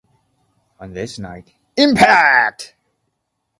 On 0.79 0.93
this 0.93 1.19
night, 1.19 1.53
Impact! 1.77 2.75